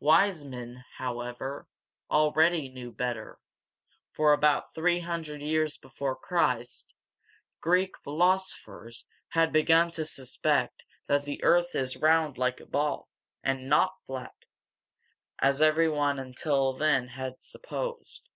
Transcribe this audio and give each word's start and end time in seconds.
Wise 0.00 0.44
men, 0.44 0.84
however, 0.96 1.68
already 2.10 2.68
knew 2.68 2.90
better; 2.90 3.38
for, 4.10 4.32
about 4.32 4.74
three 4.74 4.98
hundred 4.98 5.40
years 5.40 5.76
before 5.78 6.16
Christ, 6.16 6.94
Greek 7.60 7.96
philosophers 8.02 9.06
had 9.28 9.52
begun 9.52 9.92
to 9.92 10.04
suspect 10.04 10.82
that 11.06 11.22
the 11.26 11.40
earth 11.44 11.76
is 11.76 11.96
round 11.96 12.36
like 12.38 12.58
a 12.58 12.66
ball, 12.66 13.08
and 13.44 13.68
not 13.68 13.94
flat, 14.04 14.34
as 15.38 15.62
every 15.62 15.88
one 15.88 16.18
until 16.18 16.72
then 16.72 17.06
had 17.10 17.40
supposed. 17.40 18.28